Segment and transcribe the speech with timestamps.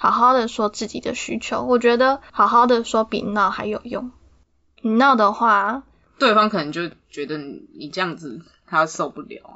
[0.00, 1.62] 好好的说自己的需求。
[1.62, 4.10] 我觉得好好的说比闹还有用。
[4.80, 5.82] 你闹的话，
[6.18, 9.54] 对方可能就觉得你你这样子他受不了啊。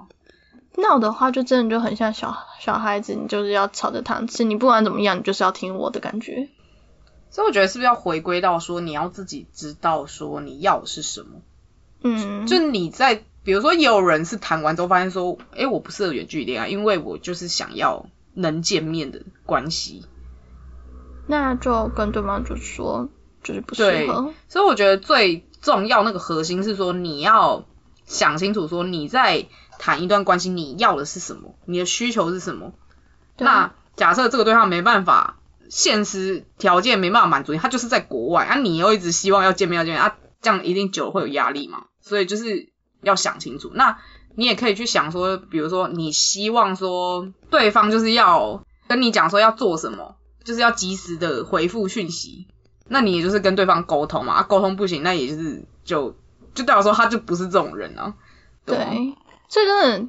[0.76, 6.50] 闹的话就真的就很像小小孩子，你就是要吵着糖吃，你不管怎么样，你就是要听我的感觉。
[7.30, 11.40] 所以我觉得是不是要回归到说你要自己知道说你要的是什么？
[12.02, 18.04] 嗯，就你在比如说也有人是谈完之后发现说，诶，我不适合远距离恋爱，因为我就是想要
[18.34, 20.04] 能见面的关系。
[21.26, 23.08] 那就跟对方就说
[23.42, 27.64] 就是不适对合。，所以我觉得最重要那个核心是说你要
[28.04, 29.46] 想清楚说你在
[29.78, 32.72] 谈一段关系你要的是什么，你的需求是什么。
[33.38, 41.84] 那假设这个对象没办法，现实条件没办法满足你，他就是在国外啊，你又一直希望要见面要见面啊，这样一定久了会有压力嘛。
[42.00, 42.68] 所以就是
[43.02, 43.70] 要想清楚。
[43.74, 43.98] 那
[44.36, 52.46] 你也可以去想说，比如说你希望说对方就是要跟你讲说要做什么，就是要及时的回复讯息。
[52.86, 56.14] 那你也就是跟对方沟通嘛，啊，沟通不行，那也就是就
[56.54, 58.14] 就代表说他就不是这种人啊。
[58.66, 59.14] 对啊对，
[59.48, 60.08] 这真的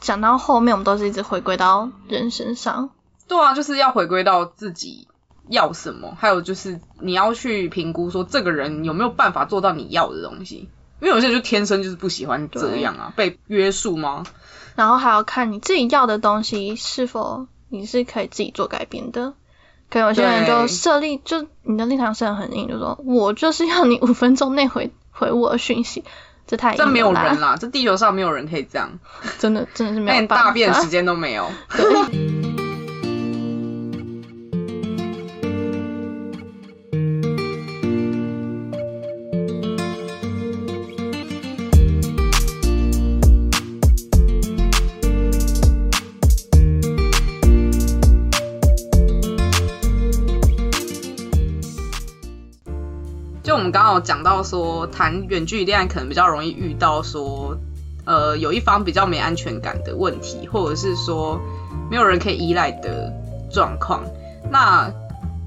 [0.00, 2.90] 讲到后面，我们都是一直回归到人身上。
[3.26, 5.08] 对啊，就是要回归到自己
[5.48, 10.68] 要什么，还有就是你要去评估说这个人有没有办法做到你要的东西。
[11.00, 14.24] 因为有些人就天生就是不喜欢这样啊，被约束吗？
[14.76, 19.34] 然后还要看你自己要的东西是否你是可以自己做改变的。
[19.90, 26.04] 可能有些人就设立，就你的立场设得很硬，就说我就是要你五分钟内回回我的讯息，
[26.46, 28.98] 这太这没有人啦，这地球上没有人可以这样，
[29.38, 30.44] 真的真的是没有连办法。
[30.46, 31.50] 大便时间都没有。
[31.70, 32.53] 对，
[53.94, 57.56] 有讲到说，谈远距离恋爱可能比较容易遇到说，
[58.04, 61.40] 呃，有一方比较没安全感的问题，或者是说
[61.90, 63.12] 没有人可以依赖的
[63.50, 64.02] 状况。
[64.50, 64.90] 那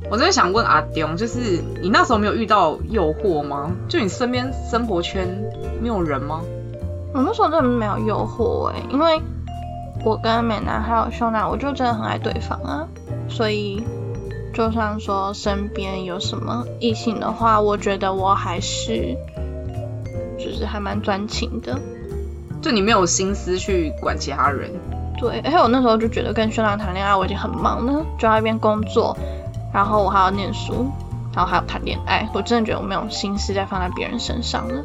[0.09, 3.71] 我真的想问阿丢，就是你那时候没有遇到诱惑吗？
[3.89, 5.27] 就你身边生活圈
[5.81, 6.41] 没有人吗？
[7.13, 9.21] 我那时候真的没有诱惑哎、因为
[10.03, 12.87] 我跟美男还有秀娜，我就真的很爱对方啊，
[13.27, 13.83] 所以
[14.57, 19.15] 就算说身边有什么异性的话，我觉得我还是
[20.35, 21.79] 就是还蛮专情的。
[22.59, 24.71] 就你没有心思去管其他人，
[25.19, 29.15] 对，而且我那时候就觉得跟秀娜谈恋爱我已经很忙了，就要一边工作，
[29.71, 30.89] 然后我还要念书，
[31.35, 34.83] 然后还要谈恋爱，我真的觉得我没有心思再放在别人身上了。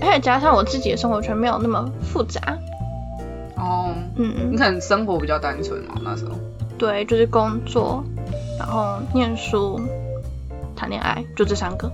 [0.00, 2.40] 而且加上我自己的生活圈没有那么复杂，
[3.56, 6.36] 哦，嗯你，可能生活比较单纯嘛，那时候。
[6.78, 8.04] 对，就是工作，
[8.58, 9.80] 然后念书、
[10.74, 11.90] 谈恋爱，就这三个。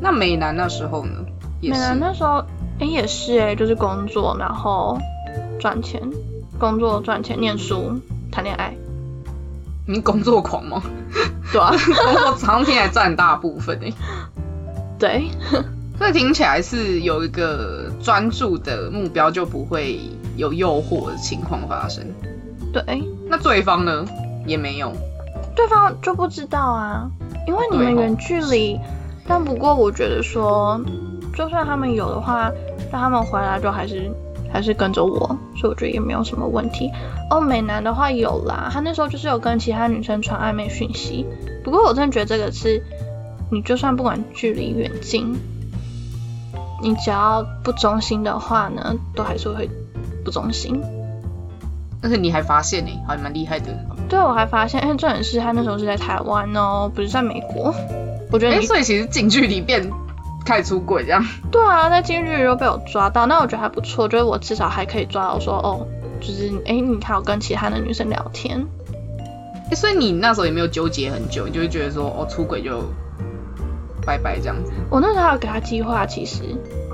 [0.00, 1.12] 那美男那时候呢？
[1.60, 2.44] 也美是男那时候，
[2.80, 4.98] 哎、也是哎、就是工作，然后
[5.60, 6.00] 赚钱，
[6.58, 8.00] 工作赚钱，念书，
[8.32, 8.74] 谈恋爱，
[9.86, 10.82] 你工作狂吗？
[11.52, 11.70] 对啊，
[12.04, 13.94] 工作常听起来占大部分诶。
[14.98, 15.28] 对，
[15.98, 20.00] 所以听起来是有一个专注的目标，就不会
[20.36, 22.04] 有诱惑的情况发生。
[22.72, 24.04] 对，那对方呢，
[24.46, 24.92] 也没有。
[25.56, 27.10] 对方就不知道啊，
[27.46, 28.78] 因为你们远距离。
[29.26, 30.78] 但不过我觉得说，
[31.34, 32.50] 就算他们有的话，
[32.92, 34.10] 让他们回来就还是
[34.52, 35.26] 还是跟着我，
[35.56, 36.90] 所以我觉得也没有什么问题。
[37.30, 41.24] 哦，美男的话有啦，他那时候就是有跟其他女生传暧昧讯息。
[41.64, 42.82] 不过我真的觉得这个是，
[43.50, 45.34] 你就算不管距离远近，
[46.82, 49.70] 你只要不忠心的话呢，都还是会
[50.22, 50.82] 不忠心。
[52.04, 53.74] 但是你还发现呢、还蛮厉害的。
[54.10, 57.74] 对，我还发现，哎，重点是他那时候是在台湾哦，不是在美国。
[58.30, 59.90] 我觉得哎、你所以其实近距离变
[60.44, 61.24] 开始出轨这样。
[61.50, 65.86] 对啊，在近距离又被我抓到，那我觉得还不错，就是我至少还可以抓到说，哦，
[66.20, 68.62] 就是哎，你还有跟其他的女生聊天。
[69.70, 72.82] 哎、所以你那时候也没有纠结很久，你就会觉得说，哦，出轨就
[74.04, 74.72] 拜拜这样子。
[74.90, 76.42] 我那时候还有给他计划，其实，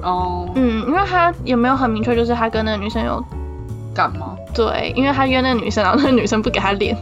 [0.05, 3.21] 哦，嗯，因为他也没有很明确，就是他跟那个女生有
[3.93, 4.37] 干嘛？
[4.55, 6.97] 对，因为他约那个女生，然后那个女生不给他脸，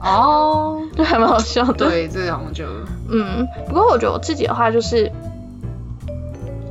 [0.00, 1.88] 哦， 就还蛮好笑的。
[1.88, 2.64] 对，这好像就
[3.10, 5.10] 嗯，不过我觉得我自己的话就是，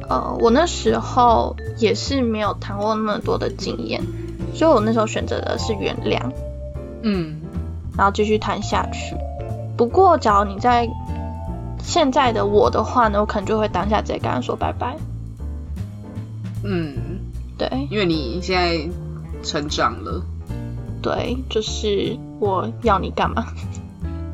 [0.10, 4.02] 呃，我那时候也是没有谈过那么多的经验，
[4.54, 6.20] 所以我那时候选择的是原谅。
[7.04, 7.42] 嗯，
[7.98, 9.16] 然后继续谈下去。
[9.78, 10.88] 不过，假如你在
[11.80, 14.96] 现在的我的话呢，我可能就会当下直接跟他说拜拜。
[16.64, 16.94] 嗯，
[17.58, 18.88] 对因为你现在
[19.44, 20.24] 成长了，
[21.02, 23.46] 对，就是我要你干嘛？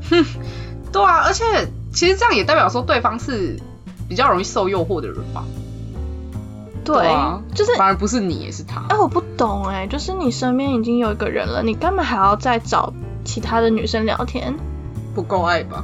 [0.09, 0.25] 哼
[0.91, 1.43] 对啊，而且
[1.91, 3.59] 其实这样也代表说对方是
[4.07, 5.43] 比较容易受诱惑的人吧？
[6.85, 8.85] 对，啊，就是反而不是你，也是他。
[8.87, 12.93] 哎、我不懂哎、就是你身边已经有一个人了，你干嘛还要再找
[13.25, 14.55] 其他的女生聊天？
[15.13, 15.83] 不够爱吧？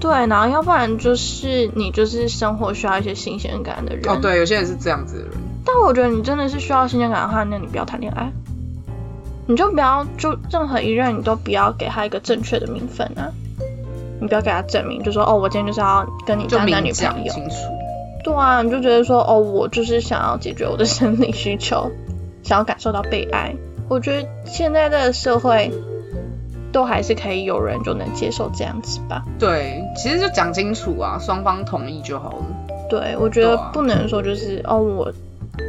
[0.00, 4.08] 对，然后要不然就是你就是生活需要一些新鲜感的人。
[4.08, 4.18] 哦，。
[4.20, 5.32] 对，有些人是这样子的人。
[5.70, 8.32] 但我觉得你真的是需要新鲜感的话，那你不要谈恋爱，
[9.46, 13.28] 你就不要就任何一任你都不要给他一个正确的名分啊。
[14.20, 17.32] 你不要给他证明，就说哦，我今天就是要跟你就当男女朋友。
[18.24, 21.90] 对啊，你就觉得说哦，我就是想要解决我的生理需求，
[22.42, 23.54] 想要感受到被爱。
[23.88, 25.70] 我觉得现在的社会
[26.72, 29.22] 都还是可以有人就能接受这样子吧。
[29.38, 32.44] 对，其实就讲清楚啊，双方同意就好了。
[32.90, 35.12] 对，我觉得不能说就是哦，我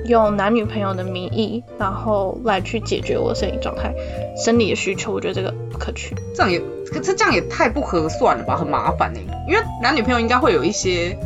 [0.06, 3.94] 用男女朋友的名义，然后来去解决我生理状态、
[4.38, 6.16] 生理的需求，我觉得这个不可取。
[6.36, 6.60] 这样也，
[6.92, 11.18] 可是这样也太不合算了吧，很麻烦哎、因为男女朋友应该会有一些，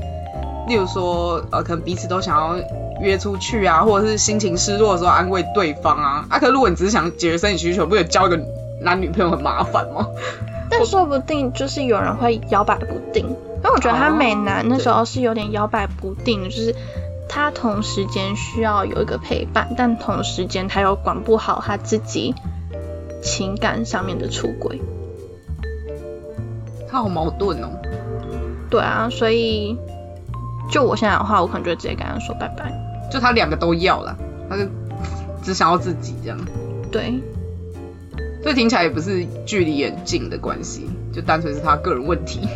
[0.68, 2.56] 例如说，呃，可能彼此都想要
[3.01, 6.25] 约出去啊，或者是心情失落的时候安慰对方啊。
[6.30, 8.39] 啊，可如果你只是想解决生理需求，不也交一个
[8.81, 10.07] 男女朋友很麻烦吗？
[10.69, 16.74] 但说不定就是有人会摇摆不定，因为我觉得他美男那时候是有点摇摆不定的，就是
[17.35, 22.35] 他同时间需要有一个陪伴，但同时间他又管不好他自己
[23.24, 24.80] 情感上面的出轨。
[26.88, 27.69] 他好矛盾哦。
[28.69, 29.75] 对啊，所以
[30.69, 32.71] 就我现在的话，我可能就直接跟他说拜拜。
[33.12, 34.15] 就他两个都要了，
[34.47, 34.65] 他就
[35.41, 36.38] 只想要自己这样，
[36.91, 37.19] 对，
[38.44, 42.47] 所以听起来也不是距离远近的关系，就单纯是他个人问题。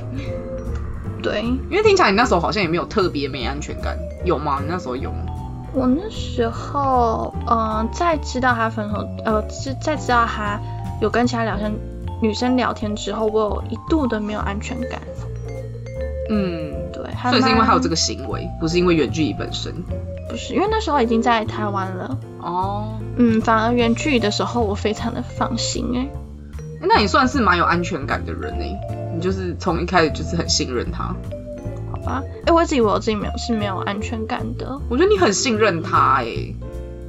[1.32, 4.60] 对因为听起来你那时候好像也没有特别没安全感，有吗？
[4.62, 5.26] 你那时候有吗？
[5.74, 10.60] 我那时候，嗯、在知道他分手，呃，是在知道他
[11.02, 11.72] 有跟其他聊天
[12.22, 15.02] 女生聊天之后，我有一度的没有安全感。
[16.30, 19.74] 嗯，对，还所以是因为他有这个行为，不是因为远距离本身。
[20.30, 22.18] 不是，因为那时候已经在台湾了。
[22.42, 26.08] 哦，嗯，反而远距离的时候，我非常的放心哎。
[26.82, 31.16] 那你算是蛮有安全感的人哎，你就是从一开始就是很信任他。
[31.92, 34.80] 好吧，哎，我一直以为我自己没有是没有安全感的。
[34.90, 36.26] 我觉得你很信任他哎，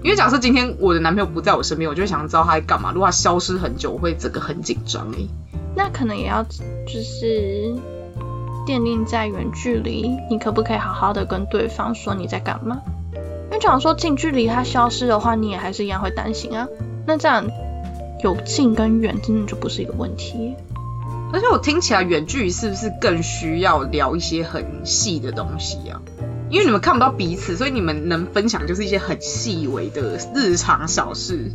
[0.03, 2.93] 因为假设今天我的男朋友不在我身边，我就会想知道他在干嘛。
[2.93, 5.19] 如果他消失很久，我会整个很紧张哎。
[5.77, 7.75] 那可能也要就是
[8.67, 12.81] 奠定在远距离，你可不可以好好的跟对方说你在干嘛？
[13.15, 16.67] 因为假如说近距离他消失的话，你也还是一样会担心啊。
[17.07, 17.45] 那这样
[18.23, 20.55] 有近跟远真的就不是一个问题。
[21.33, 26.01] 而且我听起来远距离是不是更需要聊一些很细的东西啊？
[26.51, 31.51] 因为你们看不到彼此，所以你们能分享就是一些很细微的日常小事。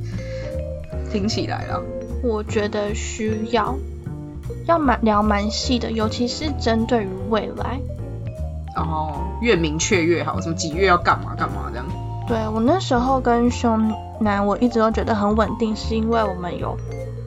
[1.11, 1.81] 听起来啊，
[2.23, 3.75] 我觉得需要
[4.67, 7.79] 要蛮聊蛮细的，尤其是针对于未来。
[8.75, 11.85] 然后越明确越好，什么几月要干嘛干嘛这样。
[12.27, 16.77] 对我那时候跟胸男，我一直都觉得很稳定，是因为我们有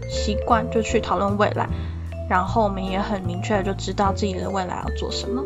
[0.09, 1.69] 习惯就去讨论未来，
[2.29, 5.45] 然后我们也很明确的就知道自己的未来要做什么，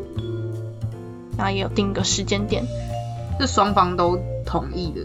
[1.37, 2.65] 然后也有定一个时间点。
[3.41, 5.01] 是双方都同意的。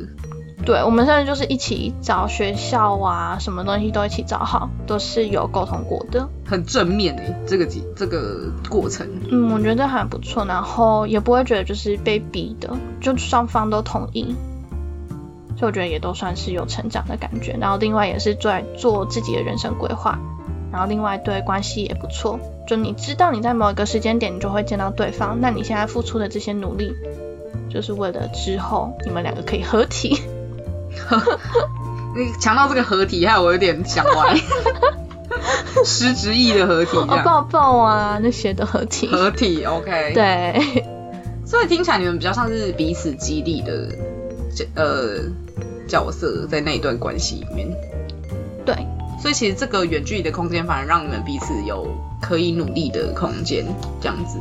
[0.66, 6.28] 对，我们现在就是一起找学校啊，什么东西都一起找好，都是有沟通过的。
[6.44, 14.36] 很正面诶，这个几这个过程，嗯，我觉得还不错，然后也不会觉得就是被逼的，就双方都同意，
[15.56, 17.56] 所以我觉得也都算是有成长的感觉。
[17.62, 20.20] 然后另外也是在做自己的人生规划，
[20.76, 26.92] 然后另外一对关系也不错，就你知道你在某一个时间点你就会见到对方，那你现在付出的这些努力，
[27.70, 30.22] 就是为了之后你们两个可以合体。
[32.18, 34.36] 你强到这个合体，害我有点想歪。
[35.86, 39.08] 失职意的合体哦，抱抱啊那些的合体。
[39.08, 40.84] 合体 OK。，对，
[41.46, 43.90] 所以听起来你们比较像是彼此激励的
[44.54, 45.22] 角呃
[45.88, 47.70] 角色在那一段关系里面。
[48.66, 48.76] 对，
[49.20, 51.88] 所以其实这个远距离的空间，反而让你们彼此有
[52.22, 53.66] 可以努力的空间，
[54.00, 54.40] 这样子，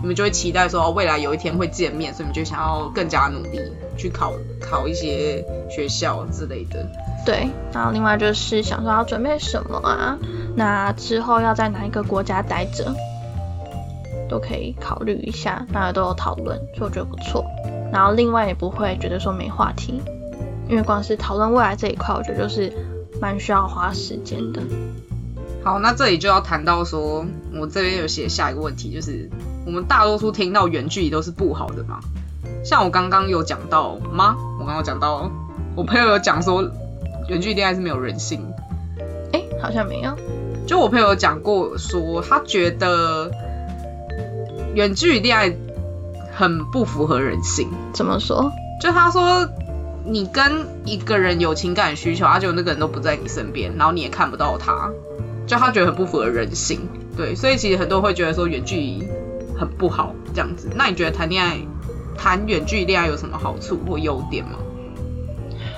[0.00, 3.60] 你们就会期待说、未来有一天会见面，所以你们就想要更加努力
[3.96, 6.86] 去考考一些学校之类的。
[7.24, 10.18] 对，然后另外就是想说要准备什么啊，
[10.56, 12.94] 那之后要在哪一个国家待着，
[14.28, 17.44] 都可以考虑一下，大家都有讨论，所以我觉得不错。
[17.92, 20.00] 然后另外也不会觉得说没话题，
[20.68, 22.72] 因为光是讨论未来这一块，我觉得就是
[23.20, 24.62] 蛮需要花时间的。
[25.64, 29.28] 好，那这里就要谈到说，我这边有写下一个问题，就是
[29.66, 32.00] 我们大多数听到远距离都是不好的嘛。
[32.64, 34.36] 像我刚刚有讲到吗？
[34.60, 35.30] 我刚刚讲到，
[35.74, 36.62] 我朋友有讲说，
[37.28, 38.40] 远距离恋爱是没有人性。
[39.32, 40.16] 哎，好像没有。
[40.66, 43.30] 就我朋友讲过说，他觉得
[44.74, 45.56] 远距离恋爱
[46.32, 47.68] 很不符合人性。
[47.92, 48.52] 怎么说？
[48.80, 49.48] 就他说，
[50.08, 54.90] 你跟一个人有情感需求，而且那个人都不在你身边，然后你也看不到他，
[55.46, 56.88] 就他觉得很不符合人性。
[57.16, 59.06] 对，所以其实很多人会觉得说远距离
[59.58, 60.70] 很不好这样子。
[60.74, 61.58] 那你觉得谈恋爱
[62.16, 64.52] 谈远距离恋爱有什么好处或优点吗？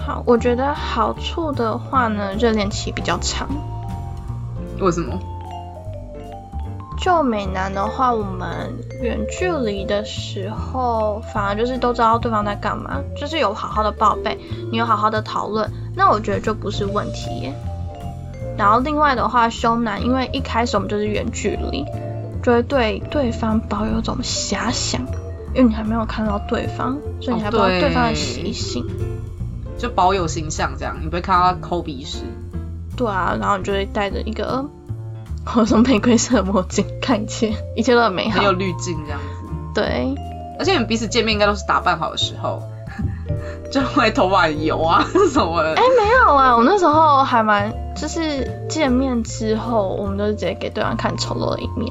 [0.06, 3.48] 好，我觉得好处的话呢，热恋期比较长。
[4.78, 5.18] 为什么？
[7.00, 14.38] 就美男的话，我们远距离的时候，反而就是都知道对方在干嘛，就是有好好的报备，
[14.70, 17.54] 你有好好的讨论，那我觉得就不是问题耶。
[18.58, 21.86] 然后另外的话，凶男，因为一开始我们就是远距离，
[22.42, 25.00] 就会对对方保有一种遐想，
[25.54, 28.84] 因为你还没有看到对方，所以你还不知道对方的习性，
[29.78, 32.24] 就保有形象这样，你不会看到他抠鼻屎。
[32.94, 34.62] 对啊，然后你就会带着一个。
[35.56, 39.48] 我说玫瑰色的墨镜，看一切，一切都很美好，没有滤镜这样子。
[39.74, 40.14] 对，
[40.58, 42.62] 而且你们彼此见面应该都是打扮好的时候，
[43.72, 45.74] 就会头发油啊 什么的。
[45.74, 51.90] 哎，没有啊，我那时候还蛮，就是见面之后，我们都是直接给对方看丑陋的一面。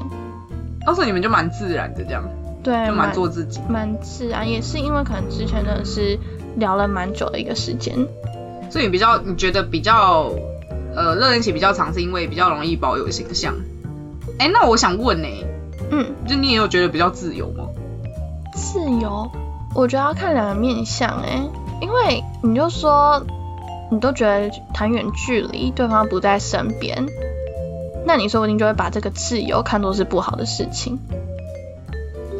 [0.86, 2.22] 当时你们就蛮自然的这样，
[2.62, 6.18] 对，就蛮做自己，蛮自然，也是因为可能之前真的是
[6.56, 8.06] 聊了蛮久的一个时间，
[8.70, 10.30] 所以比较你觉得比较。
[10.94, 13.54] 呃，热恋期比较长，是因为比较容易保有形象。
[14.38, 15.28] 哎，那我想问呢，
[15.90, 17.66] 嗯，就你也有觉得比较自由吗？
[18.54, 19.30] 自由，
[19.74, 21.42] 我觉得要看两个面相哎，
[21.80, 23.24] 因为你就说
[23.90, 27.06] 你都觉得谈远距离，对方不在身边，
[28.04, 30.98] 那你说不定就会把这个自由看作是不好的事情。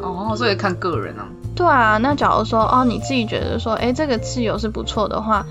[0.02, 1.28] 哦，所以看个人啊。
[1.54, 5.47] 对啊，那假如说哦，你自己觉得说，哎，这个自由是不错的话。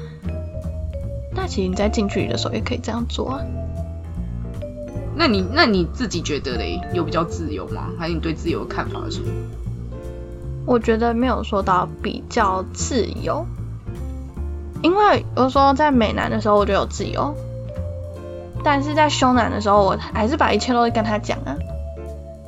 [1.50, 3.42] 那其实你在近距离的时候也可以这样做啊。
[5.16, 7.90] 那你那你自己觉得嘞，有比较自由吗？
[7.98, 9.28] 还是你对自由的看法是什么？
[10.68, 13.48] 我觉得没有说到比较自由，
[14.84, 17.36] 因为我说在美男的时候我就有自由，
[18.64, 21.58] 但是在凶男的时候我还是把一切都跟他讲啊。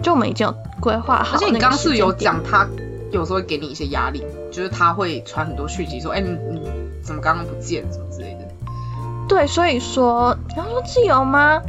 [0.04, 1.38] 就我们已经有规划好。
[1.38, 2.68] 而且你刚是有讲他
[3.12, 6.62] 有时候会给你一些压力，就是他会传很多讯息说，哎，你你
[7.02, 8.41] 怎么刚刚不见，什么之类的。
[9.32, 11.62] 对，所以说，你要说自由吗？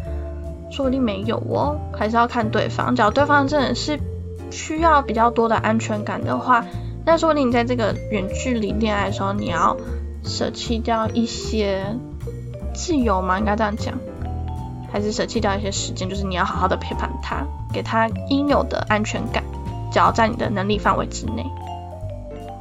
[0.68, 2.96] 说不定没有哦，还是要看对方。
[2.96, 4.00] 假如对方真的是
[4.50, 6.66] 需要比较多的安全感的话，
[7.06, 9.76] 那说不定你在这个远距离恋爱的时候，你要
[10.24, 11.84] 舍弃掉一些
[12.74, 13.38] 自由吗？
[13.38, 13.94] 应该这样讲，
[14.90, 19.44] 还是舍弃掉一些时间，就是你要好好的陪伴他，给他应有的安全感，
[19.92, 21.46] 只要在你的能力范围之内。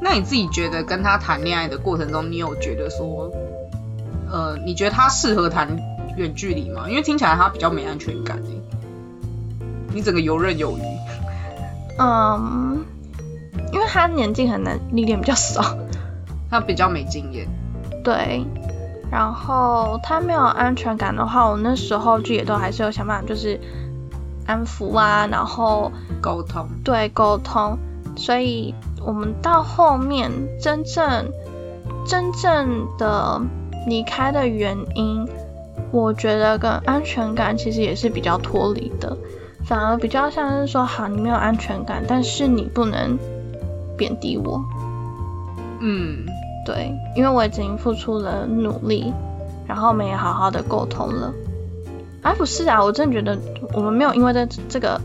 [0.00, 3.28] 那你自己觉得跟他谈恋爱的过程中，你有觉得说？
[4.32, 5.68] 呃，你觉得他适合谈
[6.16, 6.88] 远距离吗？
[6.88, 8.38] 因为听起来他比较没安全感
[9.94, 10.82] 你整个游刃有余。
[11.98, 12.82] 嗯，
[13.72, 15.76] 因为他年纪很难，历练比较少，
[16.50, 17.46] 他比较没经验。
[18.02, 18.46] 对，
[19.10, 23.60] 然后他没有安全感的话，我那时候就也都还是有想办法，就是
[24.46, 26.66] 安抚啊，然后沟通。
[26.82, 27.78] 对，沟通。
[28.16, 28.74] 所以
[29.04, 31.30] 我们到后面真正
[32.06, 33.42] 真正的。
[33.86, 35.26] 离开的原因，
[35.90, 39.16] 我觉得跟安全感其实也是比较脱离的，
[39.64, 43.18] 反而比较像是说，好，你没有安全感，但是你不能
[43.96, 44.64] 贬低我。
[45.80, 46.24] 嗯，
[46.64, 49.12] 对，因为我已经付出了努力，
[49.66, 51.32] 然后我们也好好的沟通了。
[52.22, 53.36] 哎，不是啊，我真的觉得
[53.74, 55.00] 我们没有因为这这个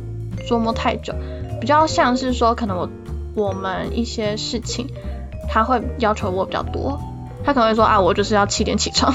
[0.48, 1.14] 琢磨太久，
[1.60, 2.90] 比较像是说，可能我
[3.34, 4.88] 我们一些事情，
[5.50, 7.00] 他会要求我比较多。
[7.48, 9.14] 他可能会说啊，我就是要七点起床。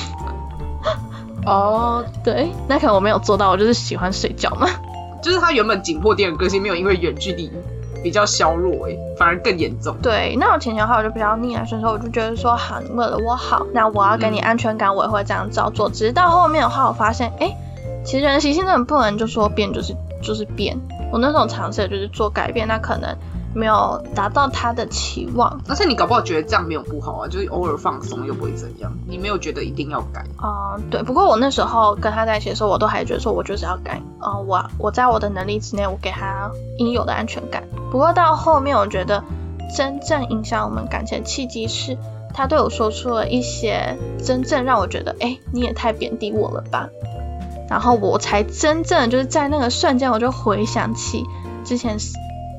[1.45, 4.67] 哦，对，那可能我没有做到，我就是喜欢睡觉嘛。
[5.23, 7.53] 就是他原本紧迫点的个性没有因为远距离
[8.03, 9.95] 比较削弱哎，反而更严重。
[10.03, 15.91] 对，那我前前的话我就比较逆来顺受，我就觉得说好，你为了我好，那我要给你安全感，我也会这样照做。
[15.91, 17.55] 只是到后面的话，我发现哎，
[18.03, 20.81] 其实人的习性真的不能就说变就是就是变。
[21.13, 23.15] 我那时候尝试的就是做改变，那可能。
[23.55, 30.79] 没有达到他的期望，而且你搞不好觉得这样没有不好啊，就是偶尔放松又不会怎样，你没有觉得一定要改啊？
[30.91, 37.65] 对，不过我那时候跟他在一起的时候，我都还觉得说我就是要改啊，我我在我的能力之内，我给他应有的安全感。
[37.91, 39.23] 不过到后面，我觉得
[39.77, 41.99] 真正影响我们感情的契机是，
[42.33, 46.89] 他对我说出了一些真正让我觉得，哎，你也太贬低我了吧。
[47.69, 51.25] 然后我才真正就是在那个瞬间，我就回想起
[51.65, 51.99] 之前。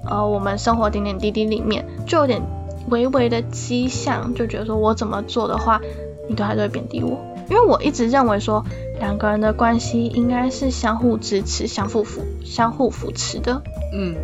[0.06, 2.42] 呃，我们生活点点滴滴里面就有点
[2.90, 5.80] 微微的迹象，就觉得说我怎么做的话，
[6.28, 7.18] 你都还是会贬低我，
[7.50, 8.66] 因为我一直认为说，
[9.00, 13.62] 两个人的关系应该是相互支持、相互扶、相互扶持的。
[13.94, 14.16] 嗯，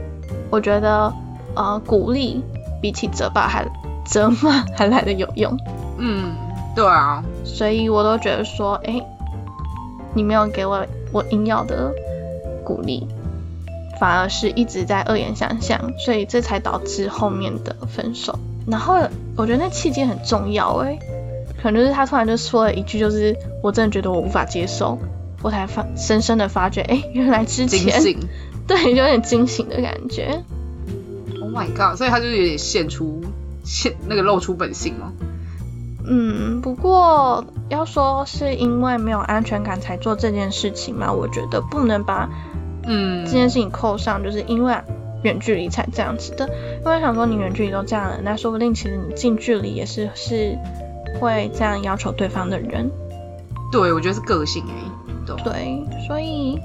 [0.50, 1.13] 我觉得
[1.55, 2.43] 呃鼓励
[2.81, 3.65] 比起责骂还
[4.05, 5.57] 责骂还来的有用。
[5.98, 6.33] 嗯，
[6.75, 9.01] 对啊，所以我都觉得说，哎，
[10.13, 11.91] 你没有给我我应要的
[12.63, 13.07] 鼓励，
[13.99, 18.39] 反而是一直在恶言相向，所以这才导致后面的分手。
[18.67, 18.99] 然后
[19.35, 20.97] 我觉得那契机很重要，哎。
[21.61, 24.97] 可能就是他突然就说了一句，就是我真的觉得我无法接受，
[25.41, 28.01] 我才发深深的发觉，哎，原来之前
[28.65, 30.41] 对有点惊醒的感觉。
[31.41, 31.97] Oh my god！
[31.97, 33.21] 所以他就是有点现出
[33.65, 35.11] 现那个露出本性吗？
[36.05, 42.29] 嗯，不过要说是因为没有安全感才做这件事情嘛，我觉得不能把
[42.83, 44.75] 嗯这件事情扣上，就是因为
[45.24, 46.48] 远距离才这样子的。
[46.83, 50.57] 因为想说你远距离都这样了，那说不定其实你近距离也是是。
[51.19, 52.91] 会这样要求对方的人，
[53.71, 56.62] 对我觉得是个性哎，对，所以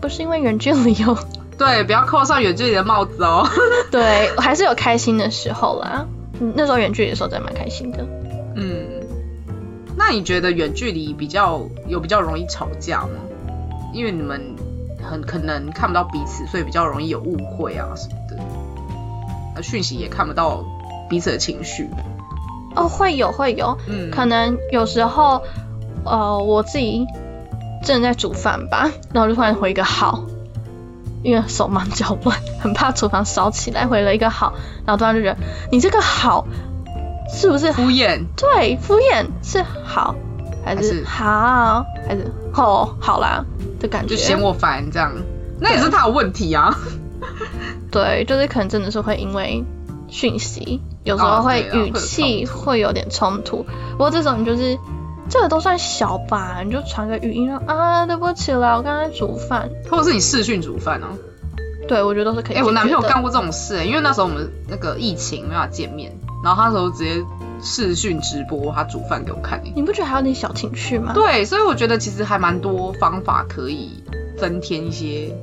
[0.00, 1.18] 不是因为远距离哦，
[1.58, 3.44] 对，不要扣上远距离的帽子哦，
[3.90, 6.06] 对，我还是有开心的时候啦，
[6.54, 8.06] 那时候远距离的时候真的蛮开心的，
[8.54, 8.86] 嗯，
[9.96, 13.08] 那你觉得远距离比较有比较容易吵架吗？
[13.92, 14.53] 因为你们
[15.08, 18.14] 很可能看不到彼此，所以比较容易有误会啊什么
[19.54, 20.64] 的，讯息也看不到
[21.08, 21.88] 彼此的情绪。
[22.74, 25.42] 哦，会有会有，嗯，可能有时候，
[26.04, 27.06] 呃，我自己
[27.84, 30.24] 正在煮饭吧，然后就突然回一个好，
[31.22, 35.38] 因为手忙脚乱，很怕厨房烧起来，回了一个好，然后突然就觉得
[35.70, 36.46] 你这个好
[37.32, 38.24] 是不是敷衍？
[38.36, 40.16] 对，敷衍是好
[40.64, 43.44] 还是好还是哦好啦
[43.80, 44.14] 的感觉？
[44.14, 45.12] 就嫌我烦这样，
[45.60, 46.76] 那也是他有问题啊。
[47.90, 49.64] 对，就是可能真的是会因为
[50.08, 50.80] 讯息。
[51.04, 54.78] 有时候会语气会有点冲突，不过这种就是
[55.28, 61.08] 这个都算小吧，你就传个语音说啊对不起啦，我刚才煮饭，或者是你视讯煮饭哦。
[61.86, 62.56] 对，我觉得都是可以。
[62.56, 67.22] 哎，我男朋友干过这种事，因为那时候我们那个疫情没法见面，然后他那时候直接
[67.64, 69.60] 视讯直播他煮饭给我看。
[69.74, 71.12] 你不觉得还有点小情趣吗？
[71.14, 74.04] 对，所以我觉得其实还蛮多方法可以
[74.38, 75.34] 增添一些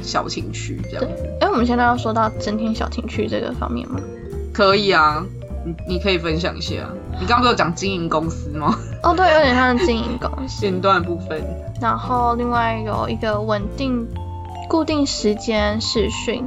[0.00, 1.04] 小情趣这样。
[1.40, 4.00] 哎，我们现在要说到增添小情趣这个方面吗？
[4.52, 5.24] 可以啊，
[5.64, 6.74] 你你可以分享一下。
[7.20, 8.76] 你刚刚不是有讲经营公司吗？
[9.02, 10.60] 哦，对，有点像经营公司。
[10.66, 11.40] 片段部分。
[11.80, 14.08] 然后另外有一个稳定、
[14.68, 16.44] 固定时间视讯，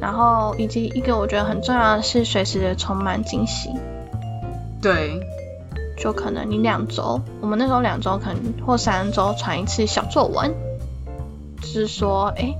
[0.00, 3.70] 然后以及一个我觉得很重要的是随时的充满惊喜。
[4.82, 5.20] 对。
[6.00, 10.54] 就可能你两周，我们那时候两周可能或三周传一次小作文，
[11.60, 12.54] 就是说，哎，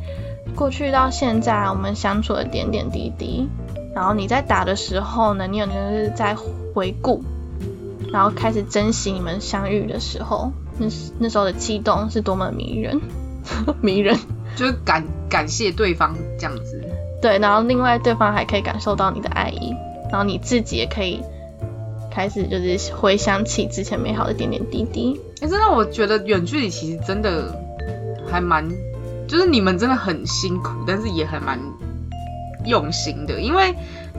[0.57, 3.49] 过去到现在我们相处的点点滴滴。
[3.95, 6.37] 然后你在打的时候呢，你有就是在
[6.75, 7.23] 回顾，
[8.13, 10.89] 然后开始珍惜你们相遇的时候，那
[11.21, 13.01] 那时候的激动是多么迷人，
[13.81, 14.19] 迷人，
[14.57, 16.83] 就是感感谢对方这样子。
[17.23, 19.73] 对，然后另外对方还可以感受到你的爱意，
[20.11, 21.23] 然后你自己也可以
[22.19, 25.21] 开始就是回想起之前美好的点点滴滴。
[25.41, 27.55] 哎，真的，我觉得远距离其实真的
[28.29, 28.69] 还蛮，
[29.29, 31.61] 就是你们真的很辛苦，但是也还蛮。
[32.67, 33.73] 用心的，因为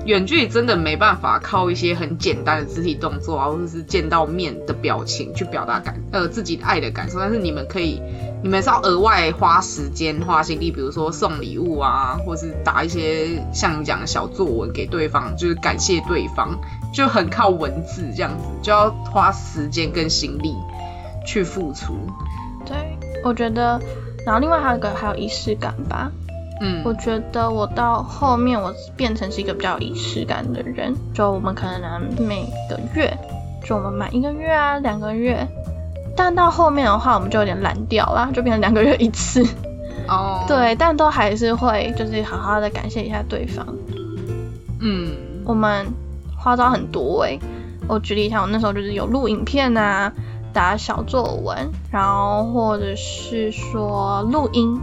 [0.06, 7.20] 远距离真的没办法靠一些很简单的肢体动作啊，或者是见到面的表情去表达感呃自己爱的感受。
[7.20, 8.02] 但是你们可以，
[8.42, 16.58] 你们是要额外花时间花心力，比如说送礼物啊，或是打一些像你讲的小作文给对方，就是感谢对方，
[16.94, 20.56] 就很靠文字这样子，就要花时间跟心力
[21.26, 21.94] 去付出。
[22.66, 22.76] 对，
[23.24, 23.80] 我觉得，
[24.26, 26.12] 然后另外还有一个还有仪式感吧。
[26.62, 33.18] 嗯，我觉得我到后面我变成是一个比较有仪式感的人，就我们可能每个月，
[33.66, 35.48] 就我们满一个月啊两个月，
[36.20, 39.42] 但到后面的话我们就有点懒掉了，就变成两个月一次。
[40.06, 43.66] 哦， 对，但都还是会就是好好的感谢一下对方。
[44.82, 45.14] 嗯，
[45.46, 45.86] 我们
[46.38, 47.40] 花招很多哎，
[47.88, 50.12] 我举例一下，我那时候就是有录影片啊，
[50.52, 51.56] 打小作文，
[51.90, 54.78] 然后或者是说录音。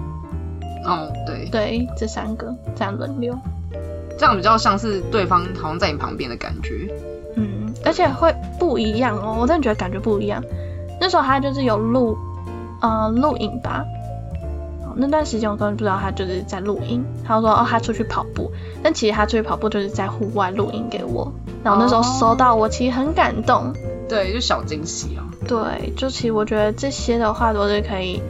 [0.86, 3.38] 哦，对对，这三个这样轮流，
[4.16, 6.90] 这样比较像是对方好像在你旁边的感觉。
[7.36, 10.42] 嗯，而且会不一样哦，我真的觉得感觉不一样。
[11.00, 12.16] 那时候他就是有录，
[12.80, 13.84] 呃，录影吧。
[14.96, 17.04] 那段时间我根本不知道他就是在录音。
[17.26, 18.50] 他说哦，他出去跑步，
[18.82, 21.30] 但其实他出去跑步就是在户外录音给我。
[21.62, 23.72] 然后那时候收到，我其实很感动。
[24.08, 25.22] 对，就小惊喜哦。
[25.46, 28.22] 对，就其实我觉得这些的话都是可以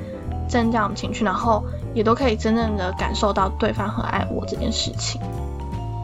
[0.48, 1.64] 增加我们情绪，然后。
[1.94, 5.18] 也都可以真正的感受到对方很爱我这件事情。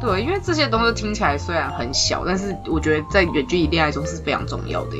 [0.00, 4.96] 对，因为这些东西听起来虽然很小，但是我觉得在远距离恋爱中是非常重要的。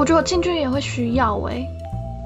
[0.00, 1.68] 我觉得我近距离也会需要哎。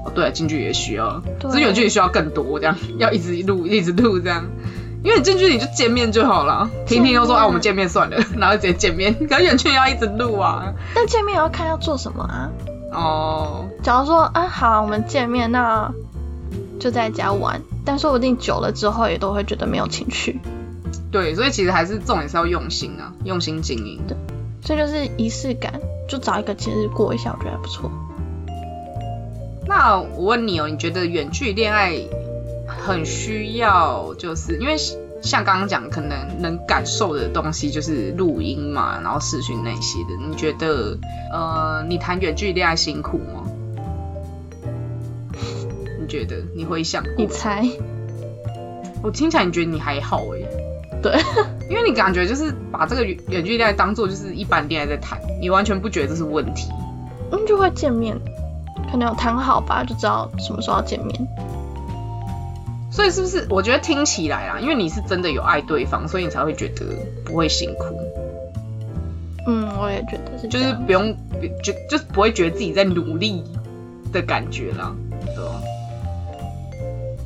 [0.05, 4.45] 哦，对，近距离也需要，对只是远距离需要更多，这样要一直录 一直录这样。
[5.03, 9.13] 因为你近距离你就见面就好了，听听都说啊我们见面算了，然后直接见面。
[9.27, 10.73] 可是远距离要一直录啊。
[10.95, 12.49] 但见面要看要做什么啊。
[12.93, 15.91] 哦，假如说啊好，我们见面，那
[16.79, 20.39] 就在家玩，但说不定久了之后也都会觉得没有情趣，
[21.11, 23.99] 对，所以其实还是重点是要用心啊，用心经营。
[24.07, 24.15] 所
[24.73, 27.91] 以就是仪式感，就找一个节日过一下，我觉得还不错。
[29.67, 31.91] 那我问你哦，你觉得远距离恋爱
[32.65, 34.77] 很需要，就是因为
[35.21, 40.09] 像刚刚讲，可能能感受的东西就是录音嘛，然后视讯那些的。
[40.29, 40.97] 你觉得
[41.33, 43.43] 呃，你谈远距离恋爱辛苦吗？
[45.99, 47.27] 你觉得你回想过你？
[47.27, 47.67] 猜？
[49.01, 50.39] 我听起来你觉得你还好哎、
[51.01, 51.13] 对，
[51.69, 56.69] 因为你感觉就是把这个远远距离恋爱当做就是一般恋爱在谈，你完全不觉得这是问题。
[57.31, 58.15] 嗯，就会见面，
[58.91, 61.27] 可能有谈好吧，就知道什么时候要见面。
[62.91, 63.45] 所以是不是？
[63.49, 66.85] 我觉得听起来啦，因为你是真的有爱对方，所以你才会觉得
[67.25, 67.97] 不会辛苦，
[69.47, 71.13] 嗯，我也觉得是就是，不用
[71.61, 73.43] 就就是不会觉得自己在努力
[74.13, 75.61] 的感觉啦，对吧？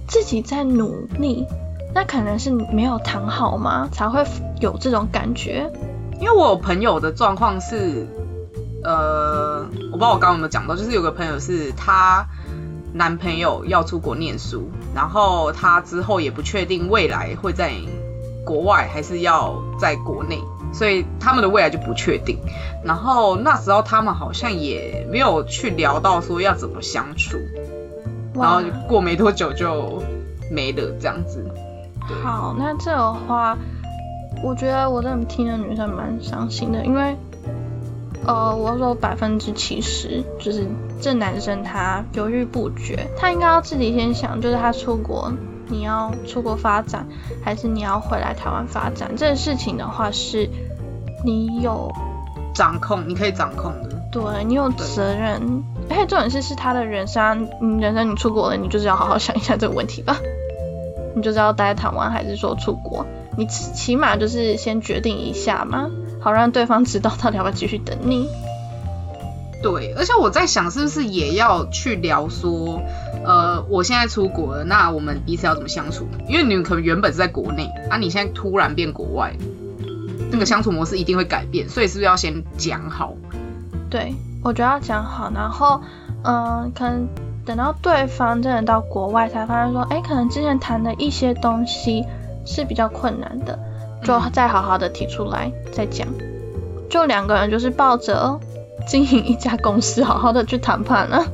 [0.08, 1.45] 自己在努力，
[1.93, 3.89] 那可能是没有谈好吗？
[3.91, 4.23] 才会
[4.60, 5.71] 有这种感觉。
[6.19, 8.06] 因为我有朋友的状况是，
[8.84, 12.28] 呃，我不知道我刚刚有没有讲到，就是有个朋友是她
[12.93, 17.71] 男朋友要出国念书，然后她之后也不确定未来会在
[18.45, 20.39] 国外还是要在国内，
[20.73, 22.39] 所以他们的未来就不确定。
[22.84, 27.38] 然后那时候他们好像也没有去聊到说要怎么相处，
[28.34, 30.04] 然后过没多久就
[30.52, 31.45] 没了这样子。
[32.10, 33.56] 对，好，那这的话，
[34.43, 37.15] 我觉得我真的听的女生蛮伤心的，因为，
[38.26, 40.67] 呃，我说百分之七十，就是
[41.00, 45.32] 这男生他犹豫不决，他应该要自己先想，就是他出国，
[45.67, 47.06] 你要出国发展，
[47.45, 49.12] 还是你要回来台湾发展？
[49.15, 50.50] 这个事情的话，是
[51.24, 51.91] 你有
[52.56, 54.00] 掌控你可以掌控的。
[54.12, 60.17] 对你有责任，而 且重点是是他的人生啊，你人生你出国了，你就是要好好想一下这个问题吧。
[61.20, 63.06] 你就是要待在台湾，还是说出国？
[63.38, 68.28] 你起起码就是先决定一下嘛，好让对方知道到底要不要继续等你。
[69.62, 72.82] 对，而且我在想，是不是也要去聊说，
[73.26, 76.08] 呃，我现在出国了，那我们彼此要怎么相处？
[76.30, 79.36] 因为你们可能原本是在国内，啊，你现在突然变国外，
[80.32, 83.14] 那个相处模式一定会改变，所以是不是要先讲好？
[83.90, 85.82] 对，我觉得要讲好，然后，
[86.24, 87.08] 嗯，可能
[87.50, 92.06] 等到对方真的到国外才发现说，哎，可能之前谈的一些东西
[92.46, 93.58] 是比较困难的，
[94.04, 96.08] 就再好好的提出来再讲。
[96.92, 98.40] 就两个人就是抱着
[98.86, 101.26] 经营一家公司，好好的去谈判了。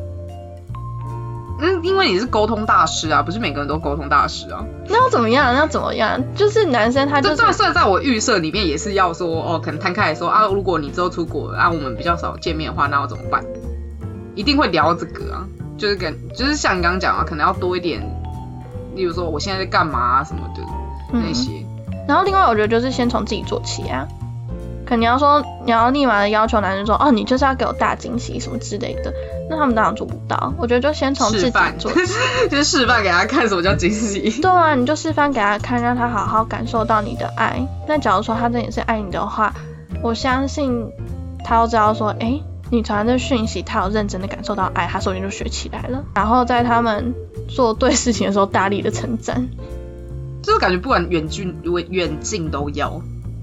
[1.59, 4.65] 嗯，因为你是沟通大师啊，不是每个人都沟通大师啊。
[4.87, 5.53] 那要怎么样？
[5.53, 6.23] 那要怎么样？
[6.33, 13.43] 就是男生他就算在我预设里面也是要说，哦，可能摊开来说啊，如果你之后出国了啊，我们比较少见面的话，那要怎么办？
[14.33, 18.01] 一定会聊这个啊，就是跟就是像你刚刚讲啊，可能要多一点，
[18.95, 20.61] 例如说我现在在干嘛啊什么的
[21.11, 21.51] 那些。
[22.07, 24.07] 然后另外我觉得就是先从自己做起啊。
[24.85, 29.11] 可能你要说你要立马的要求男生说，哦，你就是要给我大惊喜什么之类的，
[29.49, 30.53] 那他们当然做不到。
[30.59, 32.13] 我觉得就先从自己做起。
[32.51, 34.39] 就是示范给他看什么叫惊喜。
[34.39, 37.67] 对啊，你就示范给他看，让他好好感受到你的爱。
[37.87, 39.51] 那假如说他真的也是爱你的话，
[40.03, 40.87] 我相信
[41.43, 46.03] 他要知道说，诶，你传的讯息，他有认真的感受到爱，他首先就学起来了。
[46.15, 47.13] 然后在他们
[47.47, 49.47] 做对事情的时候，大力的称赞。
[50.41, 53.01] 就是感觉不管远近远远近都要，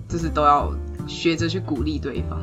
[0.08, 0.72] 就是都要
[1.06, 2.40] 学着去鼓励对方。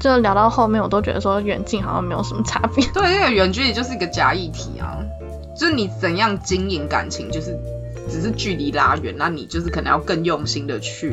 [0.00, 2.84] 就聊到后面，我都觉得说远近好像没有什么差别。
[2.94, 4.98] 对，因为远距离就是一个假议题啊，
[5.56, 7.56] 就是你怎样经营感情，就是
[8.10, 11.10] 只是距离拉远，那你就是可能要更用心的去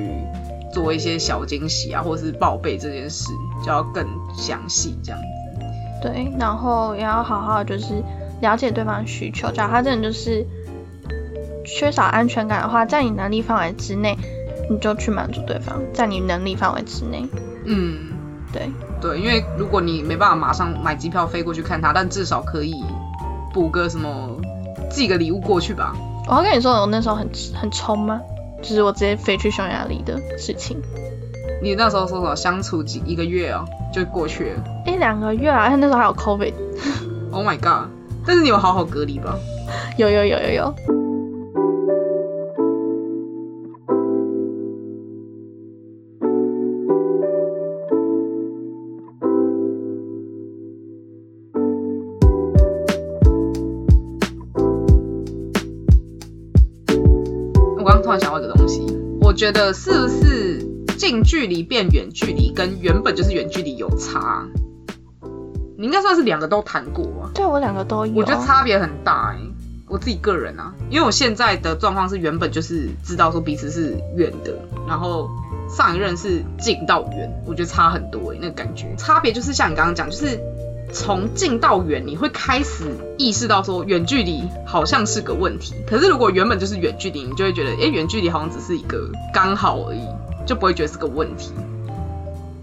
[0.72, 3.32] 做一些小惊喜啊，或者是报备这件事，
[3.66, 4.06] 就要更
[4.36, 5.26] 详细这样子。
[6.02, 8.04] 对，然后也要好好就是
[8.42, 9.52] 了解对方需求。
[9.52, 10.46] 假如他真的就是
[11.66, 14.18] 缺少安全感的话，在你能力范围之内，
[14.70, 17.28] 你就去满足对方，在你能力范围之内。
[17.66, 18.14] 嗯，
[18.54, 22.76] 对，对，因为如果你没办法马上买机票飞过去看他，但至少可以
[23.54, 24.40] 补个什么
[24.90, 25.94] 寄个礼物过去吧。
[26.28, 28.22] 我要跟你说，我那时候很很冲吗？
[28.62, 30.82] 就是我直接飞去匈牙利的事情。
[31.62, 34.64] 你那时候说什么相处几一个月哦，就过去了。
[34.86, 36.54] 一两个月啊，而且那时候还有 COVID。
[37.32, 37.90] Oh my god！
[38.26, 39.38] 但是你有好好隔离吧？
[39.98, 40.76] 有有有有有。
[58.10, 58.82] 突然想到一个东西，
[59.22, 60.66] 我觉得是不是
[60.98, 64.48] 近距离变远距离跟原本就是远距离有差？
[65.78, 67.30] 你应该算是两个都谈过吧？
[67.36, 68.14] 对我两个都有。
[68.16, 69.38] 我觉得差别很大哎、
[69.88, 75.30] 我自己个人啊，因为我现在的状况是原本就是知道说彼此是远的，然后
[75.70, 80.40] 上一任是近到远，我觉得差很多哎、那个感觉差别就是像你刚刚讲，就是
[80.92, 82.86] 从近到远，你会开始
[83.18, 90.08] 意识到说远距离好像是个问题，可是如果原本就是远距离，你就会觉得哎、远距离好像只是一个刚好而已，
[90.46, 91.52] 就不会觉得是个问题。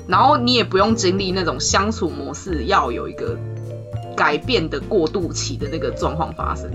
[0.08, 3.36] 然后你也不用经历那种相处模式要有一个
[4.16, 6.70] 改变的过渡期的那个状况发生，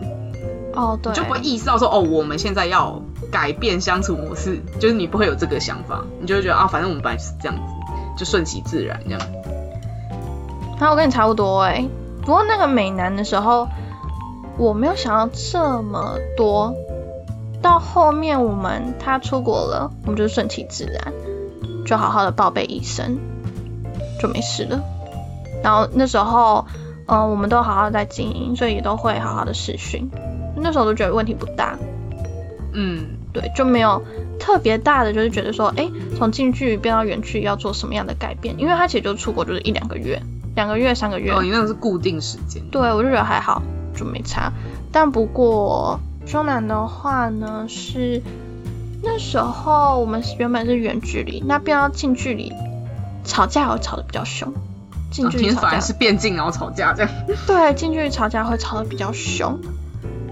[0.73, 7.61] 哦，对，你就不会意识到说哦，我们现在要改变相处模式，就是你不会有这个想法，你就会觉得啊，反正我们本来就是这样子，
[8.17, 9.21] 就顺其自然这样。
[10.81, 11.87] 那我跟你差不多哎、
[12.21, 13.67] 不过那个美男的时候，
[14.57, 16.73] 我没有想到这么多。
[17.61, 21.13] 到后面我们他出国了，我们就顺其自然，
[21.85, 23.19] 就好好的报备医生，
[24.19, 24.81] 就没事了。
[25.63, 26.65] 然后那时候，
[27.05, 30.09] 嗯、我们都好好在经营，所以也都会好好的试训。
[30.55, 31.77] 那时候都觉得问题不大，
[32.73, 34.01] 嗯，对，就没有
[34.39, 38.55] 特别大的，就是觉得说，哎，从近距离变到远距离要做什么样的改变？
[38.57, 40.19] 因为他其实就出国就是一两个月，
[40.55, 43.61] 两个月、三个月，哦，你那个是固定时间，对我就觉得还好，
[43.95, 44.51] 就没差。
[44.91, 48.21] 但不过中南的话呢，是
[49.03, 52.51] 那时候我们原本是远距离，那变到近距离，
[53.23, 54.53] 吵架会吵得比较凶。
[55.11, 57.11] 近距离吵架，平反而是变近然后吵架这样。
[57.47, 59.59] 对，近距离吵架会吵得比较凶，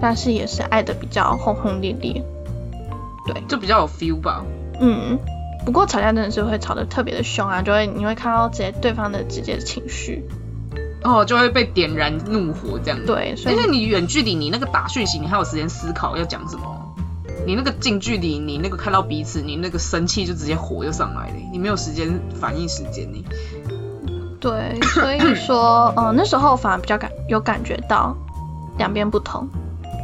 [0.00, 2.24] 但是也是爱的比较轰轰烈烈。
[3.26, 4.42] 对就比较有 feel 吧。
[4.80, 5.18] 嗯，
[5.64, 10.24] 不过吵架真的是会吵得特别的凶啊，就会你会看到直接对方的直接的情绪。
[11.02, 13.06] 哦，就会被点燃怒火这样子。
[13.06, 16.94] 对，所以而且你远距离，你那个打讯息，你还有时间思考要讲什么。
[17.46, 23.24] 你那个近距离，你那个看到彼此，你那个生气就直接火就上来了，你没有时间反应时间呢。
[24.40, 28.14] 对，所以说，嗯，那时候反而比较感有感觉到
[28.76, 29.48] 两边不同，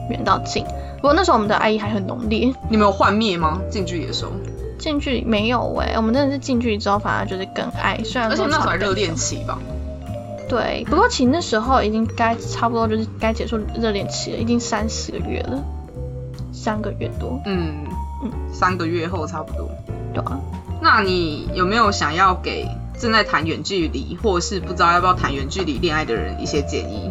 [0.09, 0.65] 远到近。
[0.97, 3.61] 不过那时候我们的爱意还很浓烈，你们有幻灭吗？
[3.71, 4.33] 近距离的时候，
[4.79, 9.59] 近距离没有哎、我们真的是近距离之后反而就是更爱，虽然而且说那时候还热恋期吧。
[10.49, 15.65] 对，不过其实那时候已经该差不多就是该结束热恋期了，已经三四个月了，
[16.53, 17.75] 三个月多，嗯
[18.23, 19.69] 嗯三个月后差不多。
[20.15, 20.39] 对啊。
[20.81, 27.11] 那你有没有想要给正在谈远距离，或是不知道要不要谈远距离恋爱的人一些建议？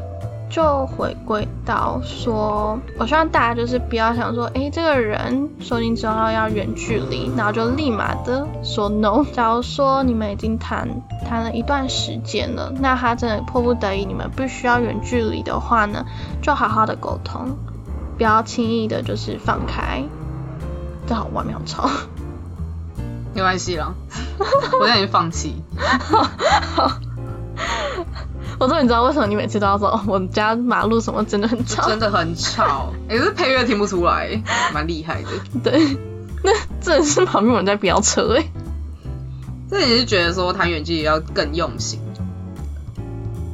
[0.50, 9.26] 就回归到说，我希望大家就是不要想说，诶，这个人说定之后要远距离，然后就立马的说 no。
[9.34, 10.88] 假如说你们已经谈
[11.28, 16.06] 谈了一段时间了，那他真的迫不得已，你们必须要远距离的话呢，
[16.42, 17.58] 就好好的沟通，
[18.18, 20.04] 不要轻易的就是放开。
[21.08, 21.90] 这好外面好吵。
[23.34, 23.94] 没关系了，
[24.80, 25.62] 我现在已经放弃。
[28.60, 31.88] 我终于知道为什么你每次都要说，哦我们家马路什么真的很吵。
[31.88, 34.42] 真的很吵，也、是配乐听不出来，
[34.74, 35.30] 蛮厉害的。
[35.64, 35.98] 对，
[36.44, 38.46] 那真的是旁边有人在飙车哎、
[39.70, 42.00] 这也是觉得说谈远距离要更用心。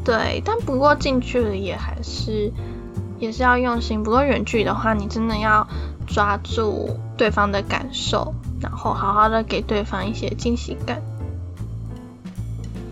[0.04, 2.52] 对，但不过近距离也还是
[3.20, 4.02] 也是要用心。
[4.04, 5.68] 不过远距离的话，你真的要
[6.08, 11.02] 抓住对方的感受，然后好好的给对方一些惊喜感。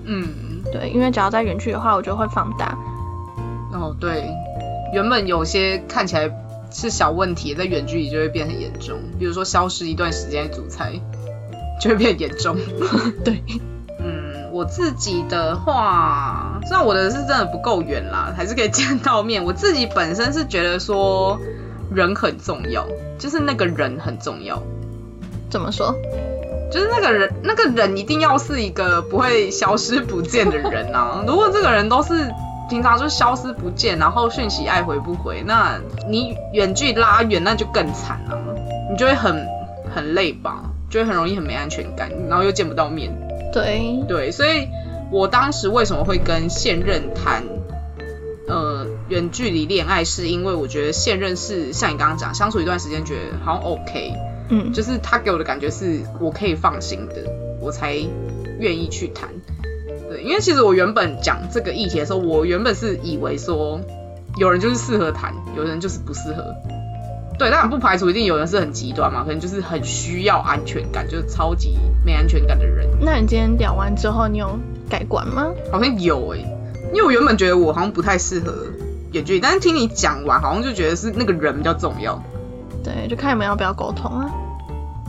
[0.06, 0.28] 嗯，
[0.71, 2.77] 对，因为只要在远距离的话，我觉得会放大。
[3.71, 4.29] 哦对，
[4.93, 6.32] 原本有些看起来
[6.71, 10.93] 是小问题，在远距离就会变很严重，比如说消失一段时间煮菜，
[11.82, 12.58] 就会变严重。
[13.23, 13.41] 对，
[13.99, 19.43] 嗯，我自己的话，虽然我的是真的不够远啦，还是可以见到面。
[19.43, 21.39] 我自己本身是觉得说
[21.93, 22.86] 人很重要，
[23.17, 24.62] 就是那个人很重要，
[25.49, 25.95] 怎么说？
[26.71, 31.23] 就是那个人，那个人一定要是一个不会消失不见的人啊。
[31.27, 32.32] 如果这个人都是
[32.69, 38.38] 平常就消失不见，然后讯息爱回不回，那你远距拉远那就更惨了、
[38.91, 39.47] 你就会很
[39.93, 43.12] 很累吧，就会很容易很没安全感，然后又见不到面。
[43.51, 44.67] 对，对，所以
[45.12, 47.43] 我当时为什么会跟现任谈
[48.47, 54.13] 呃远距离恋爱，是因为我觉得现任是像你刚刚讲，相处一段时间觉得好像 OK，
[54.50, 57.16] 嗯，就是他给我的感觉是我可以放心的，
[57.62, 57.96] 我才
[58.60, 59.30] 愿意去谈。
[60.10, 63.80] 对，因为其实我原本讲这个议题的时候，我原本是以为说
[64.38, 66.44] 有人就是适合谈，有人就是不适合。
[67.38, 72.86] 对，当然不排除一定有人是很极端嘛，可能就是很需要安全感，就是超级没安全感的人。
[73.00, 74.60] 那你今天聊完之后，你有
[74.90, 75.52] 改观吗？
[75.72, 76.40] 好像有诶、
[76.92, 78.66] 因为我原本觉得我好像不太适合
[79.14, 82.22] 远距离，但是听你讲完，好像就觉得是那个人比较重要。
[82.84, 84.30] 对，就看你们要不要沟通啊。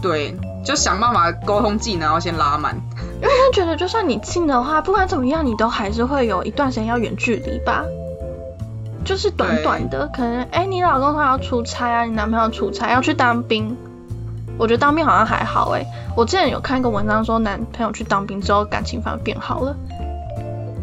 [0.03, 2.75] 对，就想办法沟通技能要先拉满。
[3.21, 7.85] 因为他觉得就算你近的话，不管怎么样，你都还是会有一段时间要远距离吧。
[9.05, 13.77] 就是短短的，可能哎，你老公他要出差啊，你男朋友出差要去当兵。
[14.59, 19.77] 我觉得当兵好像还好哎，我之前有看一个文章说，男朋友去当兵之后感情反而变好了。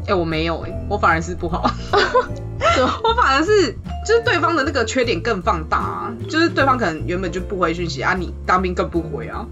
[0.08, 1.70] 哎，我没有哎，我反而是不好。
[3.04, 9.46] 我反而是就是对方的那个缺点更放大啊，就是对方可能原本就不回讯息啊，你当兵更不回啊。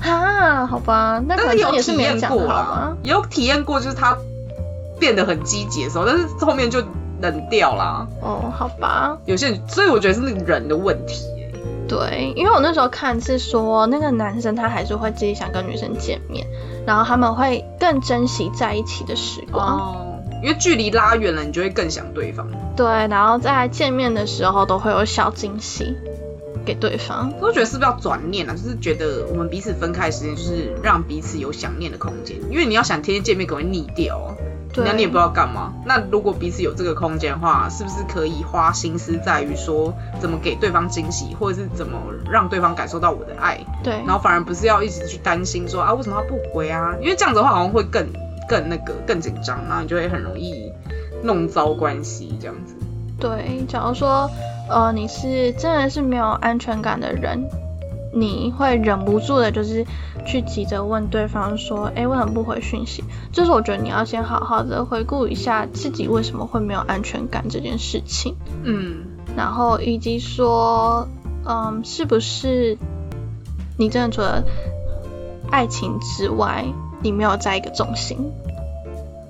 [0.00, 4.18] 啊，好吧，那但是有体验过啦，有体验过，就是他
[4.98, 6.82] 变得很积极的时候，但是后面就
[7.22, 8.08] 冷掉啦。
[8.20, 11.24] 哦，好吧，有些人，所以我觉得是那个人的问题。
[11.86, 16.44] 对，因为我那时候看是说，那个男生他还是会自己想跟女生见面，
[16.84, 19.78] 然后他们会更珍惜在一起的时光。
[19.78, 20.13] 哦，
[20.44, 22.46] 因为距离拉远了，你就会更想对方。
[22.76, 25.96] 对，然后在见面的时候都会有小惊喜。
[26.66, 28.54] 给对方，我觉得是不是要转念啊？
[28.54, 32.38] 就是觉得我们彼此分开的时间，就是让彼此有想念的空间。
[32.50, 34.32] 因为你要想天天见面，可能会腻掉啊。
[34.76, 35.74] 那你也不知道干嘛。
[35.84, 41.98] 那如果彼此有这个空间的话，是不是可以花心思在于说怎么给对方惊喜，或者是怎么
[42.30, 43.60] 让对方感受到我的爱？
[43.82, 43.96] 对。
[44.06, 46.94] 然后反而不是要一直去担心说啊为什么他不回啊？
[46.98, 48.06] 因为这样子的话好像会更
[48.48, 50.72] 更那个更紧张，然后你就会很容易
[51.22, 52.74] 弄糟关系这样子。
[53.18, 54.30] 对，假如说。
[54.66, 57.50] 呃，你是真的是没有安全感的人，
[58.14, 59.84] 你会忍不住的，就是
[60.24, 63.04] 去急着问对方说，哎，为什么不回讯息？
[63.30, 69.04] 就是我觉得你要先好好的回顾一下自己为什么会没有安全感这件事情，嗯，
[69.36, 71.06] 然后以及说，
[71.44, 72.78] 嗯，是不是
[73.76, 74.44] 你真的除了
[75.50, 76.64] 爱情之外，
[77.04, 78.18] 你没有在一个重心？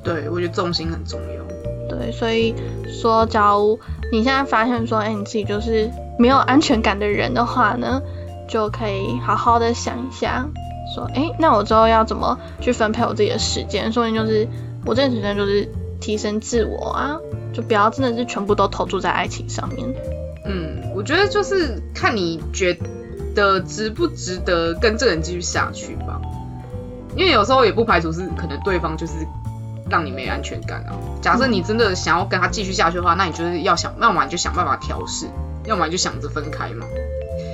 [0.02, 1.44] 对，我觉得重心很重要。
[1.88, 2.54] 对，所以
[2.86, 3.78] 说，假如
[4.10, 8.00] 你现在发现说，哎，你自己就是没有安全感的人的话呢，
[8.48, 10.48] 就可以好好的想一下，
[10.94, 13.92] 说，哎，那我之后要怎么去分配我自己的时间？
[13.92, 14.48] 说明就是
[14.86, 15.68] 我这段时间就是
[16.00, 17.16] 提升自我啊，
[17.52, 19.88] 就不要真的是全部都投注在爱情上面。
[20.46, 22.78] 嗯，我觉得就是看你觉
[23.34, 26.20] 得值不值得跟这个人继续下去吧，
[27.16, 29.12] 因为有时候也不排除是可能对方就是。
[29.90, 30.96] 让你没安全感啊！
[31.20, 35.26] 假设你真的想要跟他继续下去的话，那你就是要想，要么你就想办法调试，
[35.66, 36.86] 要么你就想着分开嘛。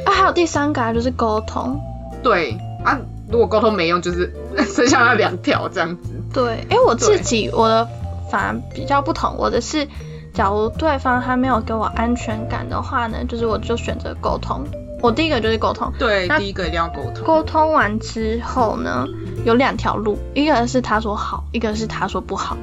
[0.07, 1.81] 啊，还有第三个就是沟通。
[2.23, 4.33] 对啊，如果沟通没用，就是
[4.73, 6.23] 剩下那两条这样子。
[6.33, 7.87] 对，因为我自己我的
[8.31, 9.89] 反而比较不同，我的是，
[10.33, 14.65] 假如对方他没有给我安全感的话呢，就是我就选择沟通。
[15.03, 17.25] 我第一个就是沟通，对，第一个一定要沟通。
[17.25, 19.07] 沟通完之后呢，
[19.45, 22.57] 有两条路，一个是他说好，一个是他说不好。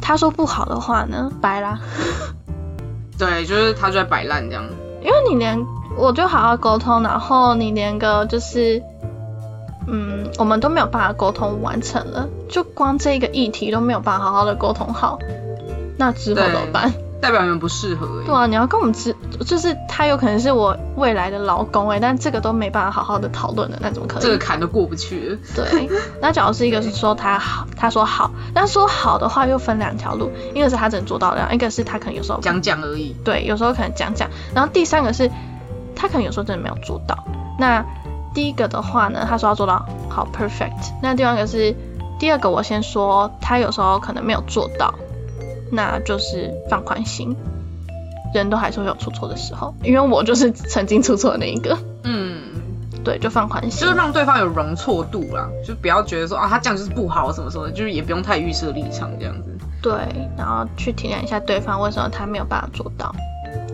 [0.00, 1.78] 他说不好的话呢，白啦。
[3.18, 4.64] 对，就是他就在摆烂这样。
[5.02, 5.58] 因为你连
[5.96, 8.82] 我就好好沟通，然后你连个就是，
[9.86, 15.18] 嗯，我们都没有办法沟通完成了，就光这一个议题都没有办法好好的沟通好，
[15.96, 16.92] 那之后怎么办？
[17.24, 18.26] 代表你们不适合哎。
[18.26, 24.22] 对啊，你要跟我们知，就是他有可能是我未来的老公哎，但这个都没办法好好的讨论的，那怎么可能？
[24.22, 25.38] 这个坎都过不去。
[25.56, 25.88] 对，
[26.20, 33.16] 那假如是一个是说他好，他说好，那说好的话又分两条路，一个是他只能做到的，一个是他可能有时候讲讲而已。
[33.24, 35.30] 对，有时候可能讲讲，然后第三个是
[35.96, 37.24] 他可能有时候真的没有做到。
[37.58, 37.82] 那
[38.34, 41.74] 第一个的话呢，他说要做到好 perfect，那第二个是
[42.18, 44.92] 第二个我先说，他有时候可能没有做到。
[45.70, 47.34] 那就是放宽心，
[48.34, 51.78] 人都还是会有出错的时候，因为我就是曾经出错的那一个。
[52.04, 52.42] 嗯，
[53.02, 59.50] 对，就放宽心，就是让对方有容错度啦，就不要觉得说啊他这样就是不好什么什么的，就是也不用太预设立场这样子。
[59.82, 59.92] 对，
[60.38, 63.14] 然后去体谅一下对方为什么他没有办法做到，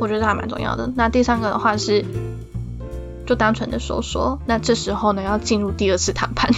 [0.01, 0.91] 我觉得还蛮重要的。
[0.97, 2.05] 那第三个的话是，
[3.27, 6.51] 就单纯的说说，那这时候呢要进入第二次谈判。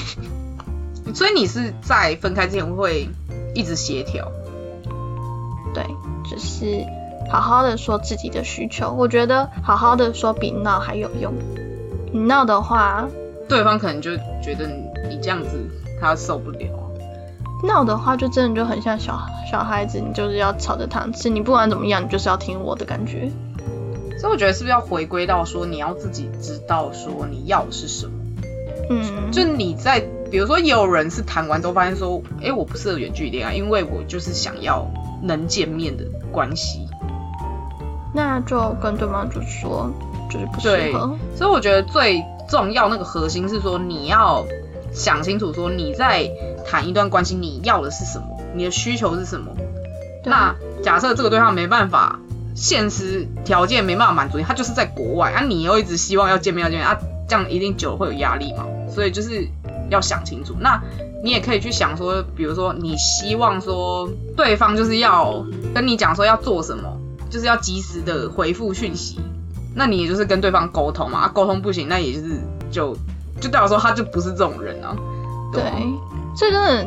[1.14, 3.08] 所以你是在分开之前会
[3.54, 4.32] 一直协调？
[5.74, 5.84] 对，
[6.30, 6.84] 就是
[7.30, 8.92] 好好的说自己的需求。
[8.92, 11.32] 我觉得好好的说比闹还有用。
[12.12, 13.08] 你闹的话，
[13.48, 15.48] 对方可能就觉得你你这样子
[16.00, 16.68] 他受不了。
[17.64, 19.20] 闹的话就真的就很像小
[19.50, 23.30] 小孩子，你就是要吵着糖吃，你不管怎么样，你就是要听我的感觉。
[24.20, 28.12] 所以我觉得是不是要回归到说你要自己知道说你要的是什么？
[28.90, 34.86] 嗯，就你在比如说也有人是谈完之后发现说，哎，我不适合远距离恋爱，因为我就是想要。
[35.22, 36.88] 能见面的关系，
[38.12, 39.90] 那就跟对方就说，
[40.30, 41.16] 就是不适合。
[41.36, 44.44] 所以我觉得最重要那个核心是说，你要
[44.92, 46.28] 想清楚，说你在
[46.66, 49.52] 谈一段关系，你要的是什么，你的需求是什么。
[50.24, 52.18] 那假设这个对象没办法，
[52.54, 56.98] 现实条件没办法满足你，他就是在国外啊，你又一直希望要见面要见面啊，
[57.28, 59.48] 这样一定久了会有压力嘛，所以就是
[59.90, 60.54] 要想清楚。
[60.60, 60.82] 那
[61.22, 65.44] 你也可以去想说，比如说你希望说对方就是要
[65.74, 66.98] 跟你讲说要做什么，
[67.30, 69.20] 就是要及时的回复讯息，
[69.74, 72.96] 那你也就是跟对方沟通嘛，啊沟通不行，那也就是就
[73.40, 74.96] 就代表说他就不是这种人啊。
[75.52, 75.70] 对吧，
[76.34, 76.86] 所以真的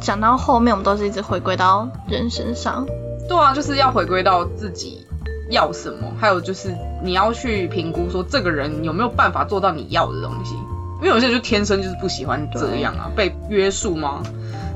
[0.00, 2.86] 讲到后面，我们都是一直回归到人身上。
[3.26, 5.06] 对啊，就是要回归到自己
[5.50, 10.54] 要什么，还有就是你要去评估说这个人有没有办法做到你要的东西。
[10.96, 14.22] 因为有些人就天生就是不喜欢这样啊，被约束吗？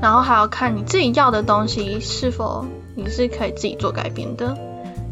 [0.01, 2.65] 然后还要看你自己要的东西是否
[2.95, 4.55] 你是可以自己做改变的。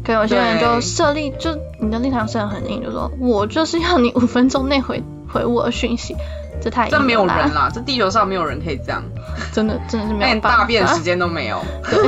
[0.02, 6.16] 可能有些人就设立，就你的立场设得很硬，就说我就是要你五分钟内回回我的讯息，
[6.60, 9.02] 这太这没有人啦，这地球上没有人可以这样，
[9.52, 10.58] 真的真的是没有连办法。
[10.60, 11.60] 大便时间都没有。
[11.84, 11.98] 对，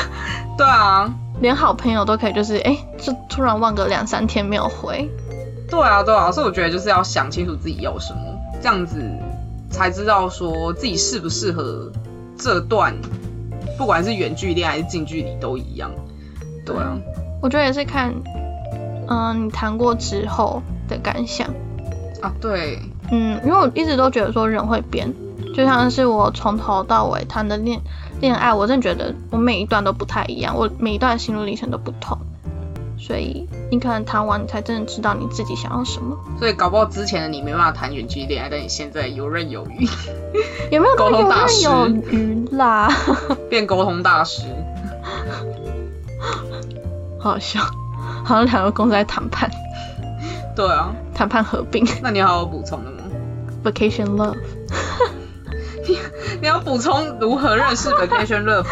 [0.56, 5.10] 对啊，连好朋友都可以，就是哎，就突然忘个两三天没有回，
[5.68, 8.29] 对啊，对啊，所以我觉得就是要想清楚自己要什么，
[8.60, 9.00] 这样子
[9.70, 11.90] 才知道说自己适不适合
[12.36, 12.94] 这段，
[13.78, 15.90] 不管是远距离还是近距离都一样。
[16.66, 16.96] 对啊，
[17.40, 18.14] 我觉得也是看，
[19.08, 21.48] 嗯、你谈过之后的感想。
[22.20, 22.78] 啊对，
[23.10, 25.10] 嗯，因为我一直都觉得说人会变，
[25.56, 27.80] 就像是我从头到尾谈的恋
[28.20, 32.18] 恋爱，我真的觉得我每一段都不太一样，我每一段心路历程都不同，
[33.00, 36.16] 所以你可能谈完，你才真的知道你自己想要什么。
[36.38, 39.88] 所以搞不好之前的你没办法谈远距离恋爱，但你现在游刃有余，
[40.70, 42.88] 有没有 沟通大师有余啦？
[43.48, 44.42] 变沟通大师。
[47.18, 47.60] 好 好笑，
[48.24, 49.50] 好像两个公司在谈判，
[50.54, 52.98] 对啊，谈判合并那你还有补充的吗
[53.64, 54.36] ？，vacation love。
[56.40, 58.64] 你要补充如何认识 vacation love？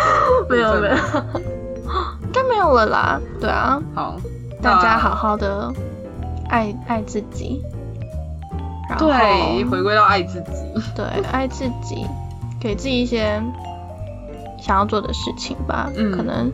[0.48, 0.94] 没有没有
[2.58, 3.20] 有了啦。
[3.40, 4.16] 对啊，好，
[4.60, 5.72] 大家好好的
[6.48, 7.62] 爱爱自己，
[8.88, 10.50] 然后对，回归到爱自己。
[10.94, 12.04] 对爱自己，
[12.60, 13.40] 给自己一些
[14.60, 15.88] 想要做的事情吧。
[15.96, 16.50] 嗯可能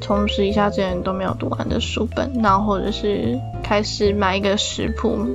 [0.00, 5.26] 充实一下之前都没有读完的书本，然后或者是开始买一个食谱，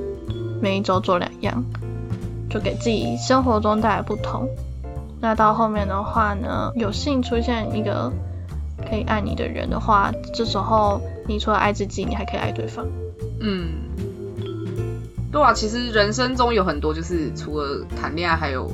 [0.60, 1.64] 每一周做两样，
[2.48, 4.48] 就给自己生活中带来不同。
[5.20, 8.12] 那到后面的话呢，有幸出现一个
[8.88, 12.86] 可以爱你的人的话，这时候你除了爱自己，你还可以爱对方。
[13.40, 13.68] 嗯，
[15.30, 18.70] 对啊，其实人生中有很多就是除了谈恋爱，还有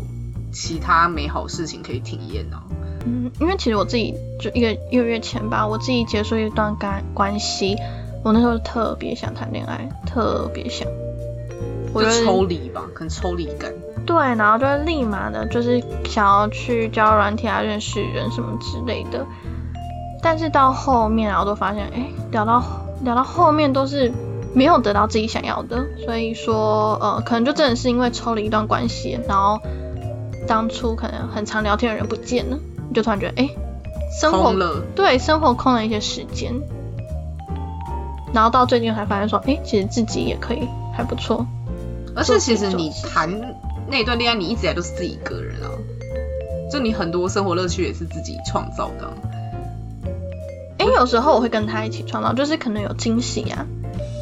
[0.53, 2.63] 其他美好事情可以体验啊。
[3.07, 7.77] 嗯，因为其实我自己就一个一个月前吧，我自己结束一段感关系，
[8.25, 10.87] 我那时候特别想谈恋爱，特别想，
[11.95, 13.73] 我就就是抽离吧，可能抽离感。
[14.05, 19.25] 对，然后就会立马的，就是想要去交软体啊，认识人什么之类的。
[20.23, 22.63] 但是到后面，然后都发现，哎，聊到
[23.03, 24.13] 聊到后面都是
[24.55, 29.61] 没有得到自己想要的，所以说，呃，可能就真的是因为抽了一段关系，然后
[30.47, 32.59] 当初可能很常聊天的人不见了，
[32.89, 33.51] 你就突然觉得，哎，
[34.21, 36.53] 生活了，对生活空了一些时间，
[38.33, 41.47] 然后到最近才发现说，哎，其实自己也可以还不错。
[42.17, 43.55] 而且其实你谈
[43.87, 45.71] 那段恋爱，你一直以来都是自己一个人啊，
[46.73, 49.13] 就你很多生活乐趣也是自己创造的啊、
[50.89, 53.67] 哎，有时候我会跟他一起创造，就是可能有惊喜啊。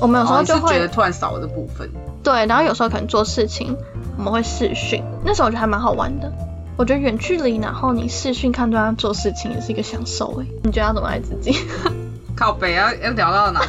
[0.00, 1.90] 我们有时候就会、觉得突然少了这部分，
[2.22, 3.76] 对，然后有时候可能做事情
[4.18, 6.30] 我们会视讯，那时候我觉得还蛮好玩的。
[6.76, 10.46] 我觉得远距离，然后你视讯看对方做事情也是一个享受哎。
[10.62, 11.56] 你觉得要怎么爱自己？
[12.36, 13.62] 靠北要要聊到哪？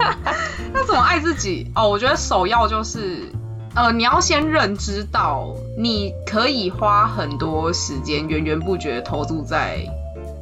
[0.72, 1.70] 那怎么爱自己？
[1.74, 3.30] 哦，我觉得首要就是，
[3.74, 9.86] 呃，你要先认知到，你可以花很多时间源源不绝投注在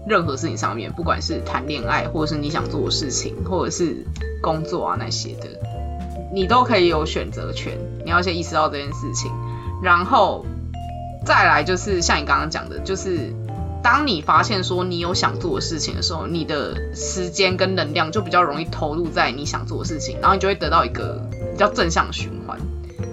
[0.06, 4.06] 任何事情上面，不管是谈恋爱，或者是你想做的事情，或者是
[4.42, 5.48] 工作啊那些的，
[6.32, 7.78] 你都可以有选择权。
[8.04, 9.30] 你要先意识到这件事情，
[9.82, 10.44] 然后
[11.24, 13.32] 再来就是像你刚刚讲的，就是
[13.82, 21.20] 当你发现说你有想做的事情的时候，你的时间跟能量就比较容易投入在你想做的事情，然后你就会得到一个
[21.52, 22.58] 比较正向的循环。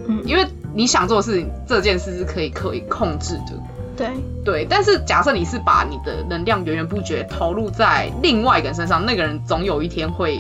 [0.08, 3.62] 嗯，因为你想做的事情，这件事是可以可以控制的。
[3.98, 4.10] 对，
[4.46, 10.40] 对，但是假设你是把你的能量源源不绝投入在另外一个人身上，那个人总有一天会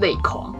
[0.00, 0.52] 累垮。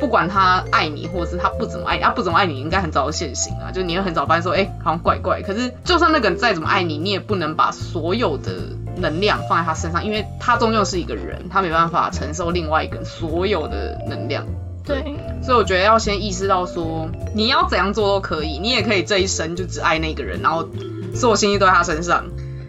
[0.00, 3.70] 不管他爱你，或者是他不怎么爱你，他不怎么爱你，应该很早就现形啊。
[3.72, 5.40] 就你会很早发现说，哎、好像怪怪。
[5.40, 8.52] 可是就算那个人再怎么爱你，你也不能把所有的
[8.96, 14.44] 能量放在他身上，因为他终究是一个人，他没办法承受另外一个人所有的能量。
[14.84, 20.68] 对，所以我觉得要先意识到说，你要怎样做都可以，你也可以这一生就只爱那个人，然后
[21.14, 22.24] 所有心意都在他身上，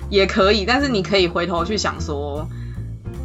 [0.10, 0.66] 也可以。
[0.66, 2.48] 但是你可以回头去想说，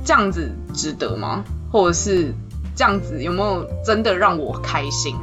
[0.05, 1.45] 这样子值得吗？
[1.71, 2.35] 或者是
[2.75, 5.14] 这样子有没有真的让我开心？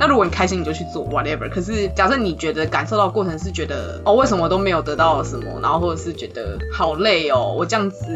[0.00, 1.50] 那如果你开心，你就去做 whatever。
[1.50, 8.06] 可是假设你觉得感受到过程是觉得哦，为什么都没有得到什么，然后或者是觉得好累哦，我这样子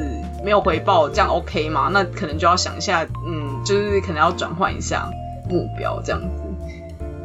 [0.42, 1.90] 没有回报，这样 OK 吗？
[1.92, 5.10] 那可能就要想一下，嗯，就是可能要转换一下
[5.50, 6.45] 目标这样子。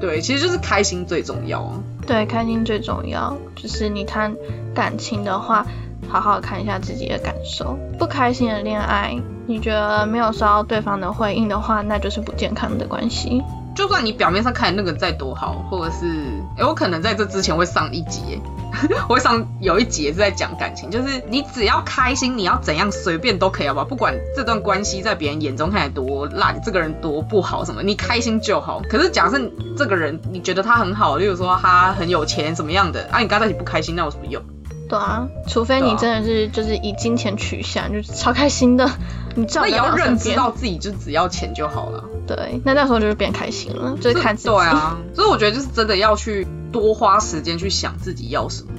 [0.01, 1.71] 对，其实就是开心最重要。
[2.07, 3.37] 对，开心最重要。
[3.55, 4.35] 就是你谈
[4.73, 5.63] 感情的话，
[6.09, 7.77] 好好看一下自己的感受。
[7.99, 13.43] 不开心的恋爱，你觉得没有收到对方的回应的话，那就是不健康的关系。
[13.75, 16.05] 就算你表面上看那个再多好，或者是，
[16.57, 18.39] 哎，我可能在这之前会上一节，
[19.07, 23.85] 我会上有一节是在讲感情，就是你只要开心，你要怎样随便都可以，好不好？
[23.85, 28.81] 不管这段关系在别人眼中看来多烂，这个人多不好什么，你开心就好。
[28.89, 29.39] 可是假设
[29.77, 34.43] 这个人你觉得他很好，例如说他很有钱什么样的，啊，你跟他在一起不开心，那有什么用？
[34.89, 38.91] 对啊，除非你真的是就是以金钱取向，就是超开心的，
[39.35, 42.03] 你那也要认知到自己就只要钱就好了。
[42.27, 44.49] 对，那那时候就是变开心了，就是看自己。
[44.49, 48.69] 对啊，所以我觉得就是真的要去多花时间去想自己要什么。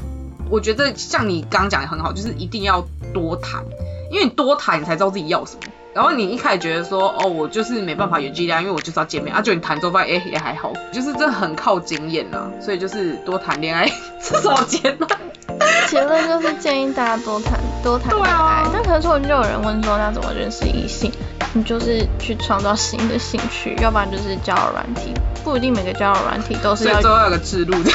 [0.51, 3.65] 我觉得像你刚刚讲的很好，就是一定要多谈，
[4.11, 5.61] 因为你多谈你才知道自己要什么。
[5.95, 9.35] 然后你一开始觉得说，哦，我就是没办法远距离，因为我就是要见面。
[9.35, 12.51] 啊，就你谈之后发现，哎，也还好，就是这很靠经验啊。
[12.61, 13.87] 所以就是多谈恋爱，
[14.23, 15.11] 这什么结论？
[15.89, 18.65] 结论就是建议大家多谈多谈恋爱。
[18.73, 21.13] 那可能说就有人问说，那怎么认识异性？
[21.55, 25.13] 你就是去创造新的兴趣，要不然就是交友软体，
[25.45, 27.01] 不一定每个交友软体都是要。
[27.01, 27.91] 最后有个制度的，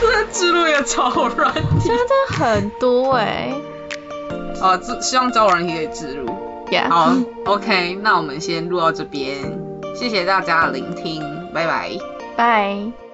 [0.00, 1.52] 这制度也超软。
[1.80, 3.52] 现在真的很多哎。
[4.62, 6.26] 啊，希望交友软体可以植入。
[6.70, 6.88] Yeah。
[6.88, 7.14] 好
[7.44, 9.36] ，OK，那我们先录到这边，
[9.94, 11.22] 谢谢大家的聆听，
[11.52, 11.90] 拜拜。
[12.36, 13.05] 拜。